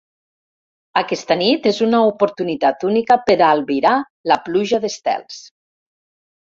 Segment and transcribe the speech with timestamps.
[1.01, 3.95] Aquesta nit és una oportunitat única per albirar
[4.33, 5.43] la pluja d’estels.